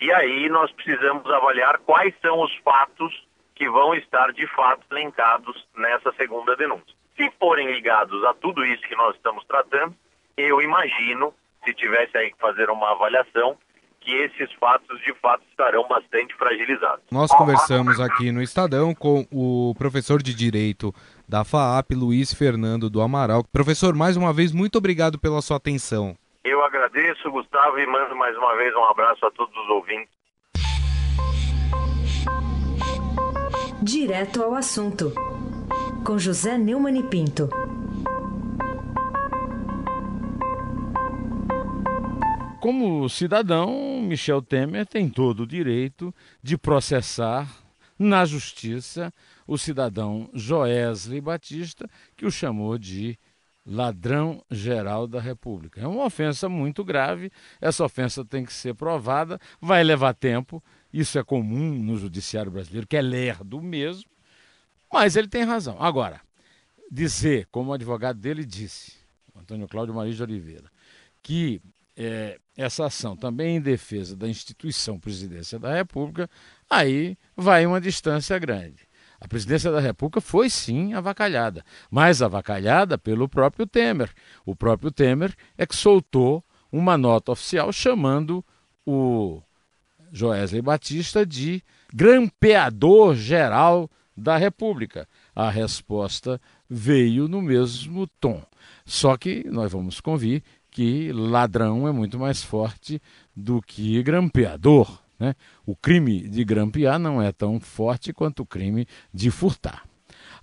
E 0.00 0.12
aí 0.12 0.48
nós 0.48 0.72
precisamos 0.72 1.30
avaliar 1.30 1.78
quais 1.78 2.14
são 2.20 2.40
os 2.40 2.54
fatos 2.56 3.23
que 3.54 3.68
vão 3.68 3.94
estar 3.94 4.32
de 4.32 4.46
fato 4.48 4.82
elencados 4.90 5.66
nessa 5.76 6.12
segunda 6.12 6.56
denúncia. 6.56 6.94
Se 7.16 7.30
forem 7.38 7.70
ligados 7.72 8.24
a 8.24 8.34
tudo 8.34 8.64
isso 8.64 8.82
que 8.82 8.96
nós 8.96 9.14
estamos 9.14 9.44
tratando, 9.46 9.94
eu 10.36 10.60
imagino, 10.60 11.32
se 11.64 11.72
tivesse 11.72 12.16
aí 12.16 12.32
que 12.32 12.38
fazer 12.38 12.68
uma 12.68 12.90
avaliação, 12.90 13.56
que 14.00 14.12
esses 14.12 14.52
fatos 14.54 15.00
de 15.00 15.14
fato 15.14 15.42
estarão 15.48 15.86
bastante 15.88 16.34
fragilizados. 16.34 17.04
Nós 17.10 17.30
conversamos 17.32 17.98
aqui 18.00 18.30
no 18.30 18.42
Estadão 18.42 18.94
com 18.94 19.26
o 19.32 19.74
professor 19.78 20.22
de 20.22 20.34
Direito 20.34 20.92
da 21.26 21.42
FAAP, 21.42 21.92
Luiz 21.92 22.34
Fernando 22.34 22.90
do 22.90 23.00
Amaral. 23.00 23.44
Professor, 23.50 23.94
mais 23.94 24.16
uma 24.16 24.32
vez, 24.32 24.52
muito 24.52 24.76
obrigado 24.76 25.18
pela 25.18 25.40
sua 25.40 25.56
atenção. 25.56 26.14
Eu 26.44 26.62
agradeço, 26.62 27.30
Gustavo, 27.30 27.78
e 27.78 27.86
mando 27.86 28.14
mais 28.14 28.36
uma 28.36 28.54
vez 28.56 28.74
um 28.74 28.84
abraço 28.84 29.24
a 29.24 29.30
todos 29.30 29.56
os 29.56 29.68
ouvintes. 29.70 30.10
Direto 33.84 34.42
ao 34.42 34.54
assunto, 34.54 35.12
com 36.06 36.18
José 36.18 36.56
Neumann 36.56 37.00
e 37.00 37.02
Pinto. 37.02 37.50
Como 42.62 43.06
cidadão, 43.10 44.00
Michel 44.00 44.40
Temer 44.40 44.86
tem 44.86 45.06
todo 45.06 45.40
o 45.40 45.46
direito 45.46 46.14
de 46.42 46.56
processar 46.56 47.46
na 47.98 48.24
justiça 48.24 49.12
o 49.46 49.58
cidadão 49.58 50.30
Joesley 50.32 51.20
Batista, 51.20 51.86
que 52.16 52.24
o 52.24 52.30
chamou 52.30 52.78
de 52.78 53.18
ladrão 53.66 54.42
geral 54.50 55.06
da 55.06 55.20
República. 55.20 55.82
É 55.82 55.86
uma 55.86 56.06
ofensa 56.06 56.48
muito 56.48 56.82
grave, 56.82 57.30
essa 57.60 57.84
ofensa 57.84 58.24
tem 58.24 58.46
que 58.46 58.52
ser 58.54 58.74
provada, 58.74 59.38
vai 59.60 59.84
levar 59.84 60.14
tempo, 60.14 60.62
isso 60.94 61.18
é 61.18 61.24
comum 61.24 61.74
no 61.74 61.96
judiciário 61.96 62.52
brasileiro, 62.52 62.86
que 62.86 62.96
é 62.96 63.02
lerdo 63.02 63.60
mesmo, 63.60 64.08
mas 64.92 65.16
ele 65.16 65.26
tem 65.26 65.42
razão. 65.42 65.76
Agora, 65.80 66.20
dizer, 66.88 67.48
como 67.50 67.70
o 67.70 67.72
advogado 67.72 68.20
dele 68.20 68.44
disse, 68.44 68.92
Antônio 69.36 69.66
Cláudio 69.66 69.92
Maria 69.92 70.14
de 70.14 70.22
Oliveira, 70.22 70.70
que 71.20 71.60
é, 71.96 72.38
essa 72.56 72.86
ação 72.86 73.16
também 73.16 73.56
em 73.56 73.60
defesa 73.60 74.14
da 74.14 74.28
instituição 74.28 75.00
Presidência 75.00 75.58
da 75.58 75.74
República, 75.74 76.30
aí 76.70 77.18
vai 77.36 77.66
uma 77.66 77.80
distância 77.80 78.38
grande. 78.38 78.86
A 79.20 79.26
presidência 79.26 79.72
da 79.72 79.80
República 79.80 80.20
foi 80.20 80.48
sim 80.48 80.92
avacalhada, 80.92 81.64
mas 81.90 82.22
avacalhada 82.22 82.96
pelo 82.96 83.28
próprio 83.28 83.66
Temer. 83.66 84.12
O 84.46 84.54
próprio 84.54 84.92
Temer 84.92 85.34
é 85.58 85.66
que 85.66 85.74
soltou 85.74 86.44
uma 86.70 86.96
nota 86.96 87.32
oficial 87.32 87.72
chamando 87.72 88.44
o 88.86 89.42
Joesley 90.14 90.62
Batista 90.62 91.26
de 91.26 91.60
grampeador 91.92 93.16
geral 93.16 93.90
da 94.16 94.36
República. 94.36 95.08
A 95.34 95.50
resposta 95.50 96.40
veio 96.70 97.26
no 97.26 97.42
mesmo 97.42 98.06
tom. 98.20 98.40
Só 98.86 99.16
que 99.16 99.44
nós 99.50 99.72
vamos 99.72 100.00
convir 100.00 100.44
que 100.70 101.10
ladrão 101.12 101.88
é 101.88 101.92
muito 101.92 102.16
mais 102.16 102.44
forte 102.44 103.02
do 103.34 103.60
que 103.60 104.00
grampeador. 104.04 105.02
Né? 105.18 105.34
O 105.66 105.74
crime 105.74 106.28
de 106.28 106.44
grampear 106.44 106.98
não 106.98 107.20
é 107.20 107.32
tão 107.32 107.58
forte 107.58 108.12
quanto 108.12 108.44
o 108.44 108.46
crime 108.46 108.86
de 109.12 109.32
furtar. 109.32 109.84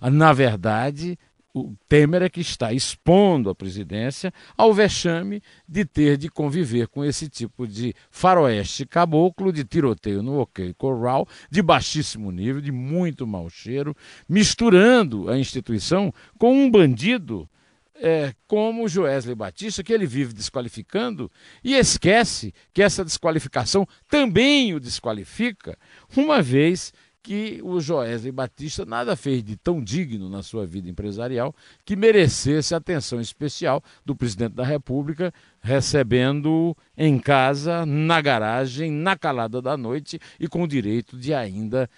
Na 0.00 0.32
verdade, 0.32 1.18
o 1.54 1.74
Temer 1.88 2.22
é 2.22 2.28
que 2.28 2.40
está 2.40 2.72
expondo 2.72 3.50
a 3.50 3.54
presidência 3.54 4.32
ao 4.56 4.72
vexame 4.72 5.42
de 5.68 5.84
ter 5.84 6.16
de 6.16 6.28
conviver 6.28 6.88
com 6.88 7.04
esse 7.04 7.28
tipo 7.28 7.66
de 7.66 7.94
faroeste 8.10 8.86
caboclo, 8.86 9.52
de 9.52 9.64
tiroteio 9.64 10.22
no 10.22 10.40
OK 10.40 10.72
Corral, 10.74 11.28
de 11.50 11.60
baixíssimo 11.60 12.30
nível, 12.30 12.60
de 12.60 12.72
muito 12.72 13.26
mau 13.26 13.50
cheiro, 13.50 13.94
misturando 14.28 15.28
a 15.28 15.38
instituição 15.38 16.12
com 16.38 16.54
um 16.54 16.70
bandido 16.70 17.48
é, 17.94 18.34
como 18.48 18.84
o 18.84 18.88
Joesley 18.88 19.34
Batista, 19.34 19.84
que 19.84 19.92
ele 19.92 20.06
vive 20.06 20.32
desqualificando 20.32 21.30
e 21.62 21.74
esquece 21.74 22.52
que 22.72 22.82
essa 22.82 23.04
desqualificação 23.04 23.86
também 24.08 24.74
o 24.74 24.80
desqualifica, 24.80 25.78
uma 26.16 26.42
vez 26.42 26.92
que 27.22 27.60
o 27.62 27.80
Joesley 27.80 28.32
Batista 28.32 28.84
nada 28.84 29.14
fez 29.14 29.42
de 29.44 29.56
tão 29.56 29.82
digno 29.82 30.28
na 30.28 30.42
sua 30.42 30.66
vida 30.66 30.90
empresarial 30.90 31.54
que 31.84 31.94
merecesse 31.94 32.74
atenção 32.74 33.20
especial 33.20 33.82
do 34.04 34.16
presidente 34.16 34.54
da 34.54 34.64
República, 34.64 35.32
recebendo 35.60 36.76
em 36.96 37.18
casa, 37.18 37.86
na 37.86 38.20
garagem, 38.20 38.90
na 38.90 39.16
calada 39.16 39.62
da 39.62 39.76
noite 39.76 40.18
e 40.40 40.48
com 40.48 40.62
o 40.62 40.68
direito 40.68 41.16
de 41.16 41.32
ainda 41.32 41.88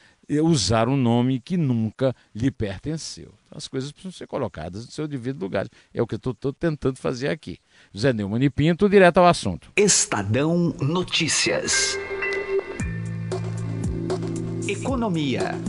usar 0.42 0.88
um 0.88 0.96
nome 0.96 1.40
que 1.40 1.56
nunca 1.56 2.14
lhe 2.34 2.50
pertenceu. 2.50 3.34
Então, 3.46 3.58
as 3.58 3.68
coisas 3.68 3.92
precisam 3.92 4.12
ser 4.12 4.26
colocadas 4.26 4.86
no 4.86 4.92
seu 4.92 5.06
devido 5.06 5.40
lugar. 5.40 5.66
É 5.92 6.02
o 6.02 6.06
que 6.06 6.14
eu 6.14 6.30
estou 6.30 6.52
tentando 6.52 6.98
fazer 6.98 7.28
aqui. 7.28 7.58
José 7.92 8.12
Neumann 8.12 8.42
e 8.42 8.50
Pinto, 8.50 8.88
direto 8.88 9.18
ao 9.18 9.26
assunto. 9.26 9.70
Estadão 9.76 10.74
Notícias. 10.80 11.98
Economia. 14.66 15.60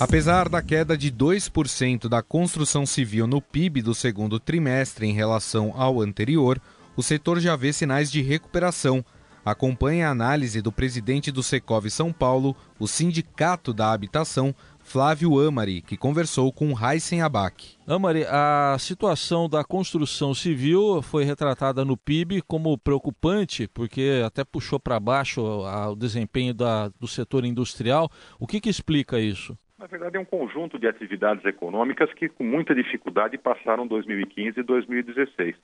Apesar 0.00 0.48
da 0.48 0.62
queda 0.62 0.96
de 0.96 1.12
2% 1.12 2.08
da 2.08 2.22
construção 2.22 2.86
civil 2.86 3.26
no 3.26 3.42
PIB 3.42 3.82
do 3.82 3.94
segundo 3.94 4.40
trimestre 4.40 5.06
em 5.06 5.12
relação 5.12 5.74
ao 5.76 6.00
anterior, 6.00 6.58
o 6.96 7.02
setor 7.02 7.38
já 7.38 7.54
vê 7.54 7.72
sinais 7.72 8.10
de 8.10 8.22
recuperação 8.22 9.04
Acompanhe 9.48 10.02
a 10.02 10.10
análise 10.10 10.60
do 10.60 10.70
presidente 10.70 11.32
do 11.32 11.42
Secov 11.42 11.88
São 11.88 12.12
Paulo, 12.12 12.54
o 12.78 12.86
Sindicato 12.86 13.72
da 13.72 13.92
Habitação, 13.92 14.54
Flávio 14.88 15.38
Amari, 15.38 15.82
que 15.82 15.98
conversou 15.98 16.50
com 16.50 16.72
Heisen 16.72 17.20
Abac. 17.20 17.76
Amari, 17.86 18.24
a 18.24 18.74
situação 18.78 19.46
da 19.46 19.62
construção 19.62 20.32
civil 20.32 21.02
foi 21.02 21.24
retratada 21.24 21.84
no 21.84 21.94
PIB 21.94 22.40
como 22.40 22.78
preocupante, 22.78 23.68
porque 23.68 24.22
até 24.24 24.42
puxou 24.46 24.80
para 24.80 24.98
baixo 24.98 25.42
o 25.42 25.94
desempenho 25.94 26.54
da, 26.54 26.88
do 26.98 27.06
setor 27.06 27.44
industrial. 27.44 28.08
O 28.40 28.46
que, 28.46 28.62
que 28.62 28.70
explica 28.70 29.20
isso? 29.20 29.58
Na 29.78 29.86
verdade, 29.86 30.16
é 30.16 30.20
um 30.20 30.24
conjunto 30.24 30.78
de 30.78 30.88
atividades 30.88 31.44
econômicas 31.44 32.10
que, 32.14 32.26
com 32.26 32.42
muita 32.42 32.74
dificuldade, 32.74 33.36
passaram 33.36 33.86
2015 33.86 34.58
e 34.58 34.62
2016 34.62 35.54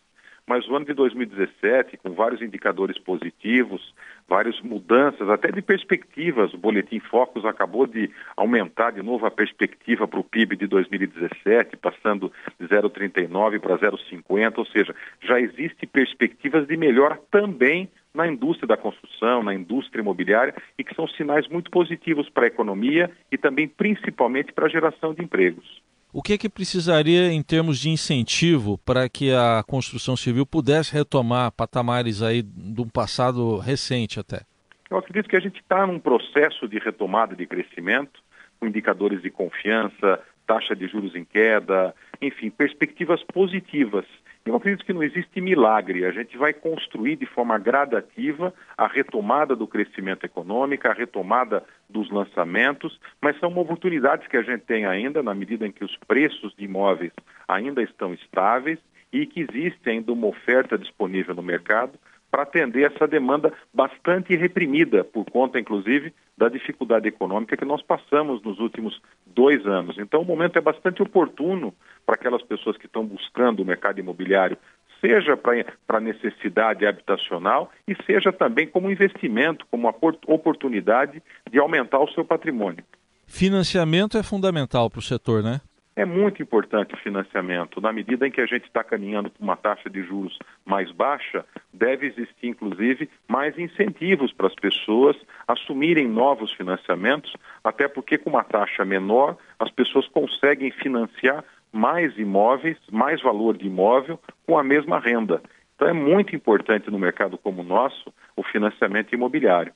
mas 0.47 0.69
o 0.69 0.77
ano 0.77 0.85
de 0.85 0.93
2017, 0.93 1.97
com 1.97 2.11
vários 2.13 2.43
indicadores 2.43 2.99
positivos, 2.99 3.95
várias 4.29 4.61
mudanças, 4.61 5.29
até 5.29 5.51
de 5.51 5.63
perspectivas, 5.63 6.53
o 6.53 6.59
Boletim 6.59 7.01
Focus 7.01 7.45
acabou 7.45 7.87
de 7.87 8.11
aumentar 8.37 8.91
de 8.91 9.03
novo 9.03 9.25
a 9.25 9.31
perspectiva 9.31 10.07
para 10.07 10.21
o 10.21 10.25
PIB 10.25 10.57
de 10.57 10.67
2017, 10.67 11.77
passando 11.77 12.31
de 12.61 12.67
0,39 12.67 13.59
para 13.59 13.79
0,50, 13.79 14.59
ou 14.59 14.67
seja, 14.67 14.95
já 15.23 15.41
existe 15.41 15.87
perspectivas 15.87 16.67
de 16.67 16.77
melhora 16.77 17.19
também 17.31 17.89
na 18.13 18.29
indústria 18.29 18.69
da 18.69 18.77
construção, 18.77 19.43
na 19.43 19.55
indústria 19.55 20.01
imobiliária, 20.01 20.55
e 20.79 20.85
que 20.85 20.95
são 20.95 21.09
sinais 21.09 21.49
muito 21.49 21.71
positivos 21.71 22.29
para 22.29 22.45
a 22.45 22.49
economia 22.49 23.11
e 23.33 23.39
também 23.39 23.67
principalmente 23.67 24.53
para 24.53 24.67
a 24.67 24.71
geração 24.71 25.13
de 25.13 25.23
empregos. 25.23 25.83
O 26.17 26.23
que, 26.23 26.39
que 26.39 26.49
precisaria 26.49 27.33
em 27.33 27.43
termos 27.43 27.77
de 27.81 27.91
incentivo 27.91 28.79
para 28.79 29.09
que 29.09 29.33
a 29.33 29.65
construção 29.67 30.17
civil 30.17 30.47
pudesse 30.47 30.95
retomar 30.95 31.51
patamares 31.51 32.23
aí 32.23 32.41
de 32.41 32.81
um 32.81 32.89
passado 32.89 33.59
recente 33.59 34.21
até? 34.21 34.43
Eu 34.89 34.97
acredito 34.97 35.29
que 35.29 35.35
a 35.35 35.41
gente 35.41 35.59
está 35.59 35.85
num 35.85 35.99
processo 35.99 36.69
de 36.69 36.79
retomada 36.79 37.35
de 37.35 37.45
crescimento, 37.45 38.23
com 38.61 38.69
indicadores 38.69 39.21
de 39.23 39.29
confiança, 39.29 40.21
taxa 40.47 40.75
de 40.75 40.87
juros 40.87 41.15
em 41.15 41.25
queda, 41.25 41.95
enfim, 42.21 42.51
perspectivas 42.51 43.23
positivas 43.23 44.07
eu 44.45 44.55
acredito 44.55 44.85
que 44.85 44.93
não 44.93 45.03
existe 45.03 45.41
milagre. 45.41 46.05
A 46.05 46.11
gente 46.11 46.37
vai 46.37 46.53
construir 46.53 47.17
de 47.17 47.25
forma 47.25 47.59
gradativa 47.59 48.53
a 48.77 48.87
retomada 48.87 49.57
do 49.57 49.67
crescimento 49.67 50.25
econômico, 50.25 50.87
a 50.87 50.93
retomada 50.93 51.65
dos 51.89 52.11
lançamentos, 52.11 53.01
mas 53.23 53.39
são 53.39 53.57
oportunidades 53.57 54.29
que 54.29 54.37
a 54.37 54.43
gente 54.43 54.61
tem 54.63 54.85
ainda, 54.85 55.23
na 55.23 55.35
medida 55.35 55.67
em 55.67 55.73
que 55.73 55.85
os 55.85 55.97
preços 56.07 56.55
de 56.57 56.65
imóveis 56.65 57.13
ainda 57.49 57.83
estão 57.83 58.13
estáveis 58.13 58.79
e 59.11 59.25
que 59.27 59.41
existe 59.41 59.89
ainda 59.89 60.13
uma 60.13 60.27
oferta 60.27 60.77
disponível 60.77 61.35
no 61.35 61.43
mercado 61.43 61.99
para 62.35 62.43
atender 62.43 62.91
essa 62.93 63.07
demanda 63.07 63.53
bastante 63.73 64.35
reprimida, 64.35 65.05
por 65.05 65.25
conta, 65.25 65.61
inclusive, 65.61 66.13
da 66.37 66.49
dificuldade 66.49 67.07
econômica 67.07 67.57
que 67.57 67.65
nós 67.65 67.81
passamos 67.81 68.43
nos 68.43 68.59
últimos 68.59 69.01
dois 69.25 69.65
anos. 69.65 69.97
Então, 69.99 70.21
o 70.21 70.25
momento 70.25 70.59
é 70.59 70.61
bastante 70.61 71.01
oportuno 71.01 71.73
para 72.05 72.17
aquelas 72.17 72.43
pessoas 72.43 72.77
que 72.77 72.87
estão 72.87 73.07
buscando 73.07 73.63
o 73.63 73.65
mercado 73.65 74.01
imobiliário, 74.01 74.59
seja 75.01 75.37
para 75.37 76.01
necessidade 76.01 76.85
habitacional 76.85 77.71
e 77.87 77.95
seja 78.05 78.33
também 78.33 78.67
como 78.67 78.91
investimento, 78.91 79.65
como 79.71 79.87
oportunidade 80.27 81.23
de 81.49 81.61
aumentar 81.61 82.01
o 82.01 82.11
seu 82.11 82.25
patrimônio. 82.25 82.83
Financiamento 83.29 84.19
é 84.19 84.25
fundamental 84.25 84.91
para 84.91 84.99
o 84.99 85.03
setor, 85.03 85.41
né? 85.41 85.61
É 85.97 86.05
muito 86.05 86.43
importante 86.43 86.95
o 86.95 86.99
financiamento. 86.99 87.81
Na 87.81 87.93
medida 87.93 88.27
em 88.27 88.31
que 88.31 88.41
a 88.41 88.47
gente 88.47 88.65
está 88.65 88.83
caminhando 88.83 89.31
para 89.31 89.43
uma 89.43 89.57
taxa 89.57 89.89
de 89.89 90.03
juros 90.03 90.37
mais 90.65 90.91
baixa, 90.91 91.45
deve 91.73 92.07
existir, 92.07 92.49
inclusive, 92.49 93.09
mais 93.29 93.57
incentivos 93.57 94.33
para 94.33 94.49
as 94.49 94.55
pessoas 94.55 95.17
assumirem 95.47 96.09
novos 96.09 96.53
financiamentos, 96.53 97.33
até 97.63 97.87
porque, 97.87 98.19
com 98.19 98.31
uma 98.31 98.43
taxa 98.43 98.85
menor, 98.85 99.37
as 99.59 99.71
pessoas 99.71 100.09
conseguem 100.09 100.73
financiar 100.73 101.45
mais 101.73 102.17
imóveis, 102.19 102.77
mais 102.91 103.23
valor 103.23 103.57
de 103.57 103.67
imóvel 103.67 104.19
com 104.47 104.59
a 104.59 104.65
mesma 104.65 104.99
renda. 104.99 105.41
Então, 105.77 105.89
é 105.89 105.93
muito 105.93 106.35
importante 106.35 106.91
no 106.91 106.99
mercado 106.99 107.37
como 107.39 107.63
o 107.63 107.65
nosso 107.65 108.13
o 108.37 108.43
financiamento 108.43 109.13
imobiliário. 109.13 109.73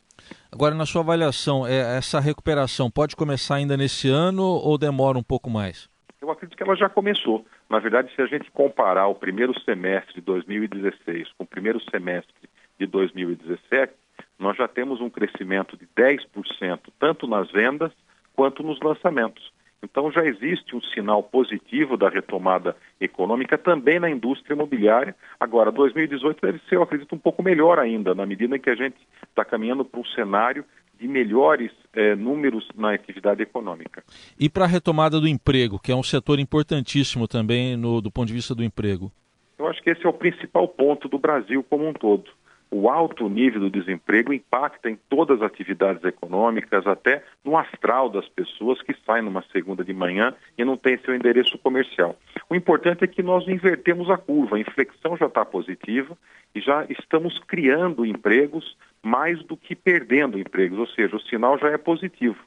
Agora, 0.51 0.75
na 0.75 0.87
sua 0.87 1.03
avaliação, 1.03 1.67
é, 1.67 1.97
essa 1.97 2.19
recuperação 2.19 2.91
pode 2.91 3.15
começar 3.15 3.57
ainda 3.57 3.77
nesse 3.77 4.09
ano 4.09 4.43
ou 4.43 4.77
demora 4.77 5.19
um 5.19 5.23
pouco 5.23 5.49
mais? 5.49 5.89
Eu 6.21 6.31
acredito 6.31 6.57
que 6.57 6.63
ela 6.63 6.75
já 6.75 6.89
começou. 6.89 7.47
Na 7.71 7.79
verdade, 7.79 8.13
se 8.15 8.21
a 8.21 8.27
gente 8.27 8.51
comparar 8.51 9.07
o 9.07 9.15
primeiro 9.15 9.59
semestre 9.61 10.15
de 10.15 10.21
2016 10.21 11.33
com 11.39 11.45
o 11.45 11.47
primeiro 11.47 11.81
semestre 11.91 12.35
de 12.79 12.87
2017, 12.87 13.93
nós 14.39 14.57
já 14.57 14.67
temos 14.67 15.01
um 15.01 15.09
crescimento 15.09 15.77
de 15.77 15.87
10%, 15.97 16.81
tanto 16.99 17.27
nas 17.27 17.51
vendas 17.51 17.93
quanto 18.35 18.63
nos 18.63 18.81
lançamentos. 18.81 19.53
Então 19.83 20.11
já 20.11 20.25
existe 20.25 20.75
um 20.75 20.81
sinal 20.81 21.23
positivo 21.23 21.97
da 21.97 22.09
retomada 22.09 22.77
econômica 23.01 23.57
também 23.57 24.01
na 24.01 24.11
indústria 24.11 24.55
imobiliária. 24.55 25.15
Agora, 25.39 25.71
2018 25.71 26.41
deve 26.41 26.59
ser, 26.69 26.77
eu 26.77 26.83
acredito, 26.83 27.15
um 27.15 27.19
pouco 27.19 27.45
melhor 27.45 27.79
ainda, 27.79 28.13
na 28.13 28.27
medida 28.27 28.57
em 28.57 28.61
que 28.61 28.71
a 28.71 28.75
gente 28.75 28.97
está 29.29 29.45
caminhando 29.45 29.85
para 29.85 30.01
um 30.01 30.05
cenário 30.05 30.65
de 30.99 31.07
melhores 31.07 31.71
é, 31.93 32.15
números 32.15 32.67
na 32.75 32.95
atividade 32.95 33.43
econômica. 33.43 34.03
E 34.39 34.49
para 34.49 34.65
a 34.65 34.69
retomada 34.69 35.21
do 35.21 35.29
emprego, 35.29 35.79
que 35.79 35.93
é 35.93 35.95
um 35.95 36.03
setor 36.03 36.39
importantíssimo 36.39 37.29
também 37.29 37.77
no, 37.77 38.01
do 38.01 38.11
ponto 38.11 38.29
de 38.29 38.35
vista 38.35 38.55
do 38.55 38.65
emprego? 38.65 39.13
Eu 39.59 39.67
acho 39.67 39.83
que 39.83 39.91
esse 39.91 40.07
é 40.07 40.09
o 40.09 40.13
principal 40.13 40.69
ponto 40.69 41.09
do 41.09 41.19
Brasil 41.19 41.65
como 41.69 41.89
um 41.89 41.93
todo. 41.93 42.31
O 42.71 42.89
alto 42.89 43.29
nível 43.29 43.61
do 43.61 43.71
desemprego 43.71 44.33
impacta 44.33 44.91
em 44.91 44.99
todas 45.09 45.41
as 45.41 45.47
atividades 45.47 46.05
econômicas, 46.05 46.87
até 46.87 47.25
no 47.45 47.57
astral 47.57 48.11
das 48.11 48.29
pessoas 48.29 48.81
que 48.83 48.95
saem 49.07 49.25
numa 49.25 49.43
segunda 49.53 49.85
de 49.85 49.93
manhã 49.93 50.35
e 50.57 50.65
não 50.65 50.77
tem 50.77 50.99
seu 50.99 51.15
endereço 51.15 51.57
comercial. 51.59 52.17
O 52.49 52.55
importante 52.55 53.05
é 53.05 53.07
que 53.07 53.23
nós 53.23 53.49
invertemos 53.49 54.11
a 54.11 54.19
curva, 54.19 54.57
a 54.57 54.61
inflexão 54.61 55.17
já 55.17 55.27
está 55.27 55.45
positiva 55.45 56.17
e 56.55 56.61
já 56.61 56.85
estamos 56.89 57.39
criando 57.47 58.05
empregos 58.05 58.77
mais 59.03 59.43
do 59.45 59.57
que 59.57 59.75
perdendo 59.75 60.39
empregos, 60.39 60.79
ou 60.79 60.87
seja, 60.89 61.17
o 61.17 61.21
sinal 61.21 61.59
já 61.59 61.69
é 61.71 61.79
positivo. 61.79 62.39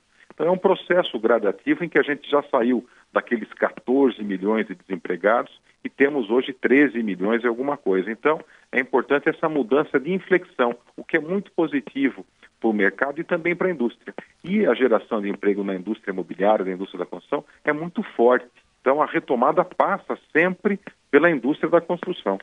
Então 0.41 0.49
é 0.49 0.55
um 0.55 0.57
processo 0.57 1.19
gradativo 1.19 1.85
em 1.85 1.87
que 1.87 1.99
a 1.99 2.01
gente 2.01 2.27
já 2.27 2.41
saiu 2.49 2.83
daqueles 3.13 3.47
14 3.53 4.23
milhões 4.23 4.65
de 4.65 4.73
desempregados 4.73 5.51
e 5.85 5.89
temos 5.89 6.31
hoje 6.31 6.51
13 6.51 7.03
milhões 7.03 7.43
e 7.43 7.47
alguma 7.47 7.77
coisa. 7.77 8.09
Então, 8.09 8.39
é 8.71 8.79
importante 8.79 9.29
essa 9.29 9.47
mudança 9.47 9.99
de 9.99 10.11
inflexão, 10.11 10.75
o 10.97 11.03
que 11.03 11.15
é 11.15 11.19
muito 11.19 11.51
positivo 11.51 12.25
para 12.59 12.69
o 12.71 12.73
mercado 12.73 13.21
e 13.21 13.23
também 13.23 13.55
para 13.55 13.67
a 13.67 13.71
indústria. 13.71 14.15
E 14.43 14.65
a 14.65 14.73
geração 14.73 15.21
de 15.21 15.29
emprego 15.29 15.63
na 15.63 15.75
indústria 15.75 16.11
imobiliária, 16.11 16.65
na 16.65 16.71
indústria 16.71 16.97
da 16.97 17.05
construção, 17.05 17.45
é 17.63 17.71
muito 17.71 18.01
forte. 18.01 18.47
Então, 18.81 18.99
a 18.99 19.05
retomada 19.05 19.63
passa 19.63 20.17
sempre 20.35 20.79
pela 21.11 21.29
indústria 21.29 21.69
da 21.69 21.81
construção. 21.81 22.39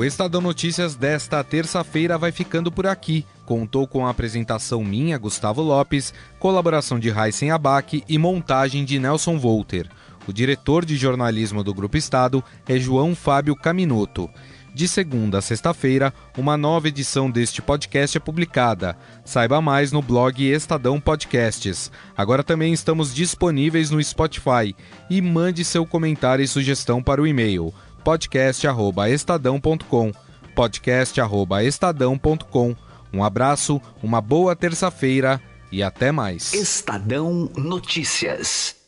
O 0.00 0.04
Estadão 0.04 0.40
Notícias 0.40 0.94
desta 0.94 1.44
terça-feira 1.44 2.16
vai 2.16 2.32
ficando 2.32 2.72
por 2.72 2.86
aqui. 2.86 3.26
Contou 3.44 3.86
com 3.86 4.06
a 4.06 4.10
apresentação 4.10 4.82
minha, 4.82 5.18
Gustavo 5.18 5.60
Lopes, 5.60 6.14
colaboração 6.38 6.98
de 6.98 7.10
Heisen 7.10 7.50
Abac 7.50 8.02
e 8.08 8.16
montagem 8.16 8.82
de 8.82 8.98
Nelson 8.98 9.38
Volter. 9.38 9.90
O 10.26 10.32
diretor 10.32 10.86
de 10.86 10.96
jornalismo 10.96 11.62
do 11.62 11.74
Grupo 11.74 11.98
Estado 11.98 12.42
é 12.66 12.78
João 12.78 13.14
Fábio 13.14 13.54
Caminoto. 13.54 14.26
De 14.74 14.88
segunda 14.88 15.38
a 15.38 15.42
sexta-feira, 15.42 16.14
uma 16.38 16.56
nova 16.56 16.88
edição 16.88 17.30
deste 17.30 17.60
podcast 17.60 18.16
é 18.16 18.20
publicada. 18.20 18.96
Saiba 19.22 19.60
mais 19.60 19.92
no 19.92 20.00
blog 20.00 20.42
Estadão 20.42 20.98
Podcasts. 20.98 21.92
Agora 22.16 22.42
também 22.42 22.72
estamos 22.72 23.12
disponíveis 23.14 23.90
no 23.90 24.02
Spotify. 24.02 24.74
E 25.10 25.20
mande 25.20 25.62
seu 25.62 25.84
comentário 25.84 26.42
e 26.42 26.48
sugestão 26.48 27.02
para 27.02 27.20
o 27.20 27.26
e-mail 27.26 27.74
podcast@estadão.com. 28.04 30.12
podcast@estadão.com. 30.54 32.76
Um 33.12 33.24
abraço, 33.24 33.82
uma 34.02 34.20
boa 34.20 34.54
terça-feira 34.54 35.42
e 35.72 35.82
até 35.82 36.12
mais. 36.12 36.54
Estadão 36.54 37.50
Notícias. 37.56 38.79